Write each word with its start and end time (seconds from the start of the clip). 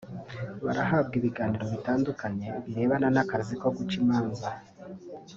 Barahabwa 0.65 1.13
ibiganiro 1.19 1.65
bitandukanye 1.73 2.47
birebana 2.65 3.07
n’akazi 3.15 3.53
ko 3.61 3.67
guca 3.75 3.95
imanza 4.01 4.47